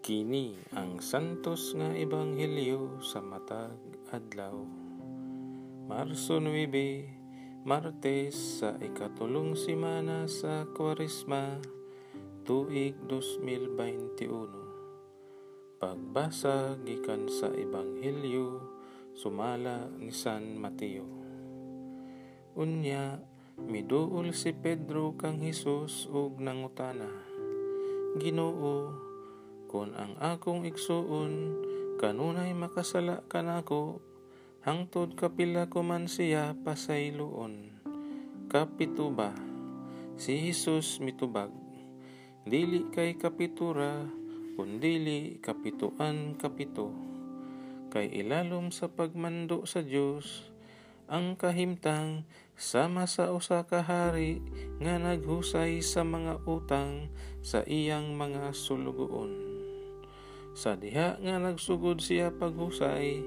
Kini 0.00 0.56
ang 0.72 0.96
santos 1.04 1.76
nga 1.76 1.92
ebanghelyo 1.92 3.04
sa 3.04 3.20
matag 3.20 3.76
adlaw. 4.08 4.56
Marso 5.84 6.40
9, 6.40 7.68
Martes 7.68 8.32
sa 8.32 8.80
ikatulong 8.80 9.52
simana 9.52 10.24
sa 10.24 10.64
Kwaresma, 10.72 11.60
tuig 12.48 12.96
2021. 13.12 15.76
Pagbasa 15.76 16.80
gikan 16.80 17.28
sa 17.28 17.52
ebanghelyo 17.52 18.56
sumala 19.12 19.84
ni 20.00 20.16
San 20.16 20.56
Mateo. 20.56 21.04
Unya, 22.56 23.20
miduol 23.60 24.32
si 24.32 24.56
Pedro 24.56 25.12
kang 25.20 25.44
Hesus 25.44 26.08
ug 26.08 26.40
nangutana. 26.40 27.28
Ginoo, 28.16 29.09
kung 29.70 29.94
ang 29.94 30.18
akong 30.18 30.66
igsuon 30.66 31.54
kanunay 32.02 32.50
makasala 32.58 33.22
kanako 33.30 34.02
hangtod 34.66 35.14
kapila 35.14 35.70
ko 35.70 35.86
man 35.86 36.10
siya 36.10 36.58
pasayloon. 36.66 37.70
Kapito 38.50 39.14
ba 39.14 39.30
si 40.18 40.42
Hesus 40.42 40.98
mitubag. 40.98 41.54
Dili 42.42 42.90
kay 42.90 43.14
kapitura 43.14 44.10
kundili 44.58 45.38
kapituan 45.38 46.34
kapito. 46.34 46.90
Kay 47.94 48.10
ilalom 48.26 48.74
sa 48.74 48.90
pagmando 48.90 49.70
sa 49.70 49.86
Dios 49.86 50.50
ang 51.06 51.38
kahimtang 51.38 52.26
sama 52.58 53.06
sa 53.06 53.30
usa 53.30 53.62
ka 53.70 53.86
hari 53.86 54.42
nga 54.82 54.98
naghusay 54.98 55.78
sa 55.78 56.02
mga 56.02 56.42
utang 56.42 57.06
sa 57.38 57.62
iyang 57.70 58.18
mga 58.18 58.50
sulugoon. 58.50 59.49
Sa 60.60 60.76
diha 60.76 61.16
nga 61.16 61.40
nagsugod 61.40 62.04
siya 62.04 62.28
paghusay, 62.36 63.24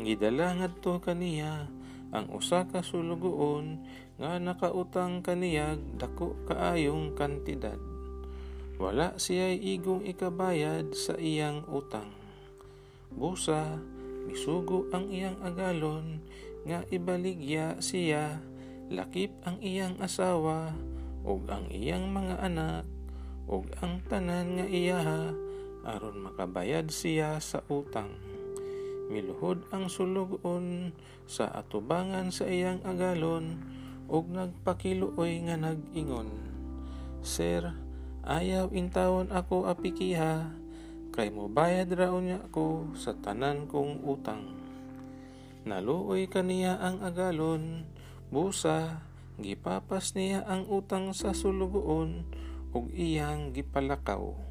gidala 0.00 0.56
ngadto 0.56 0.96
kaniya 0.96 1.68
ang 2.08 2.32
usa 2.32 2.64
ka 2.72 2.80
sulugoon 2.80 3.84
nga 4.16 4.40
nakautang 4.40 5.20
kaniyag 5.20 5.76
dako 6.00 6.40
kaayong 6.48 7.12
kantidad. 7.12 7.76
Wala 8.80 9.12
siya 9.20 9.52
igong 9.52 10.08
ikabayad 10.08 10.96
sa 10.96 11.20
iyang 11.20 11.68
utang. 11.68 12.08
Busa, 13.12 13.76
misugo 14.24 14.88
ang 14.96 15.12
iyang 15.12 15.36
agalon 15.44 16.24
nga 16.64 16.80
ibaligya 16.88 17.76
siya, 17.84 18.40
lakip 18.88 19.36
ang 19.44 19.60
iyang 19.60 20.00
asawa, 20.00 20.72
ug 21.28 21.44
ang 21.52 21.68
iyang 21.68 22.08
mga 22.08 22.40
anak, 22.40 22.88
ug 23.44 23.68
ang 23.84 24.00
tanan 24.08 24.56
nga 24.56 24.64
iyaha, 24.64 25.49
aron 25.84 26.20
makabayad 26.20 26.88
siya 26.92 27.40
sa 27.40 27.64
utang. 27.72 28.12
Miluhod 29.10 29.66
ang 29.74 29.90
sulugon 29.90 30.94
sa 31.26 31.50
atubangan 31.50 32.30
sa 32.30 32.46
iyang 32.46 32.78
agalon 32.86 33.58
ug 34.06 34.30
nagpakiluoy 34.30 35.50
nga 35.50 35.58
nag-ingon. 35.58 36.30
Sir, 37.26 37.74
ayaw 38.22 38.70
intawon 38.70 39.34
ako 39.34 39.66
apikiha 39.66 40.50
kay 41.10 41.28
mobayad 41.34 41.90
raon 41.90 42.30
niya 42.30 42.38
ako 42.46 42.94
sa 42.94 43.18
tanan 43.18 43.66
kong 43.66 44.06
utang. 44.06 44.46
Naluoy 45.66 46.30
kaniya 46.30 46.78
ang 46.80 47.02
agalon, 47.02 47.84
busa, 48.30 49.04
gipapas 49.36 50.14
niya 50.16 50.46
ang 50.46 50.70
utang 50.70 51.12
sa 51.12 51.34
sulugoon 51.34 52.24
ug 52.70 52.88
iyang 52.94 53.50
gipalakaw. 53.50 54.49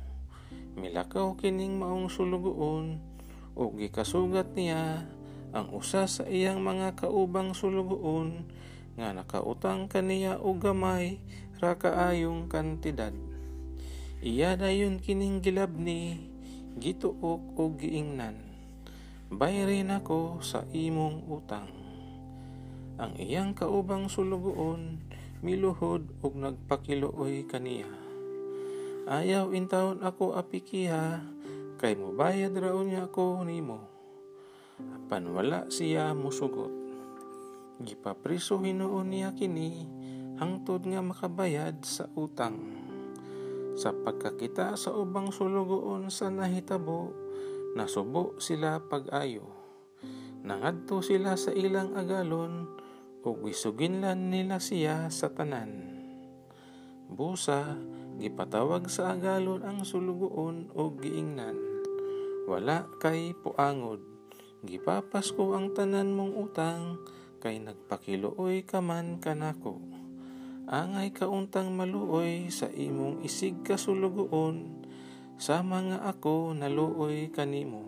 Milakaw 0.80 1.36
kining 1.36 1.76
maong 1.76 2.08
sulugoon 2.08 3.04
ug 3.52 3.76
gikasugat 3.76 4.56
niya 4.56 5.04
ang 5.52 5.76
usa 5.76 6.08
sa 6.08 6.24
iyang 6.24 6.64
mga 6.64 6.96
kaubang 6.96 7.52
sulugoon 7.52 8.48
nga 8.96 9.12
nakautang 9.12 9.92
kaniya 9.92 10.40
og 10.40 10.64
gamay 10.64 11.20
ra 11.60 11.76
kaayong 11.76 12.48
kantidad. 12.48 13.12
Iya 14.24 14.56
dayon 14.56 15.04
kining 15.04 15.44
gilabni 15.44 16.32
gituok 16.80 17.60
og 17.60 17.76
giingnan. 17.76 18.40
Bayrin 19.36 19.92
ako 19.92 20.40
sa 20.40 20.64
imong 20.72 21.28
utang. 21.28 21.68
Ang 22.96 23.20
iyang 23.20 23.52
kaubang 23.52 24.08
sulugoon 24.08 25.04
miluhod 25.44 26.08
ug 26.24 26.40
nagpakiluoy 26.40 27.44
kaniya. 27.52 28.09
Ayaw 29.10 29.50
intawon 29.58 30.06
ako 30.06 30.38
apikiha, 30.38 31.18
kay 31.82 31.98
mobayad 31.98 32.54
raon 32.54 32.94
niya 32.94 33.10
ako 33.10 33.42
nimo. 33.42 33.82
Apan 34.78 35.34
wala 35.34 35.66
siya 35.66 36.14
musugot. 36.14 36.70
Gipapriso 37.82 38.62
hinuon 38.62 39.10
niya 39.10 39.34
kini, 39.34 39.90
hangtod 40.38 40.86
nga 40.86 41.02
makabayad 41.02 41.82
sa 41.82 42.06
utang. 42.14 42.62
Sa 43.74 43.98
pagkakita 43.98 44.78
sa 44.78 44.94
ubang 44.94 45.34
sulugoon 45.34 46.14
sa 46.14 46.30
nahitabo, 46.30 47.10
nasubo 47.74 48.38
sila 48.38 48.78
pag-ayo. 48.78 49.50
Nangadto 50.46 51.02
sila 51.02 51.34
sa 51.34 51.50
ilang 51.50 51.98
agalon, 51.98 52.70
ug 53.26 53.42
gisuginlan 53.42 54.30
nila 54.30 54.62
siya 54.62 55.10
sa 55.10 55.34
tanan. 55.34 55.98
Busa, 57.10 57.74
Gipatawag 58.20 58.92
sa 58.92 59.16
agalon 59.16 59.64
ang 59.64 59.88
sulugoon 59.88 60.68
o 60.76 60.92
giingnan. 60.92 61.56
Wala 62.52 62.84
kay 63.00 63.32
puangod. 63.32 64.04
Gipapas 64.60 65.32
ko 65.32 65.56
ang 65.56 65.72
tanan 65.72 66.12
mong 66.12 66.36
utang, 66.36 67.00
kay 67.40 67.64
nagpakilooy 67.64 68.68
ka 68.68 68.84
man 68.84 69.24
kanako. 69.24 69.80
Angay 70.68 71.16
kauntang 71.16 71.72
maluoy 71.72 72.52
sa 72.52 72.68
imong 72.68 73.24
isig 73.24 73.64
kasulugoon, 73.64 74.84
sa 75.40 75.64
mga 75.64 76.04
ako 76.04 76.52
naluoy 76.60 77.32
kanimo. 77.32 77.88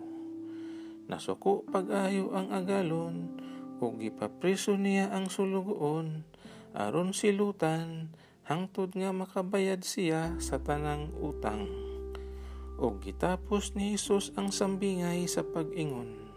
Nasuko 1.12 1.60
pag-ayo 1.68 2.32
ang 2.32 2.56
agalon, 2.56 3.36
ug 3.84 4.00
gipapriso 4.00 4.80
niya 4.80 5.12
ang 5.12 5.28
sulugoon, 5.28 6.24
aron 6.72 7.12
silutan, 7.12 8.08
hangtod 8.52 8.92
nga 8.92 9.16
makabayad 9.16 9.80
siya 9.80 10.36
sa 10.36 10.60
tanang 10.60 11.08
utang. 11.24 11.64
O 12.76 13.00
gitapos 13.00 13.72
ni 13.72 13.96
Hesus 13.96 14.36
ang 14.36 14.52
sambingay 14.52 15.24
sa 15.24 15.40
pag-ingon. 15.40 16.28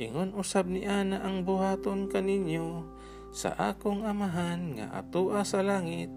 Ingon 0.00 0.32
usab 0.32 0.72
ni 0.72 0.88
ana 0.88 1.20
ang 1.20 1.44
buhaton 1.44 2.08
kaninyo 2.08 2.88
sa 3.28 3.52
akong 3.60 4.08
amahan 4.08 4.80
nga 4.80 5.04
atoa 5.04 5.44
sa 5.44 5.60
langit 5.60 6.08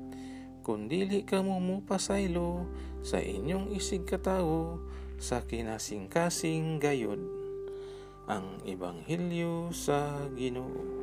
kung 0.64 0.88
dili 0.88 1.28
ka 1.28 1.44
mo 1.44 1.60
mupasaylo 1.60 2.64
sa 3.04 3.20
inyong 3.20 3.76
isig 3.76 4.08
katawo 4.08 4.80
sa 5.20 5.44
kinasing-kasing 5.44 6.80
gayod. 6.80 7.20
Ang 8.32 8.64
Ebanghelyo 8.64 9.76
sa 9.76 10.24
Ginoo. 10.32 11.01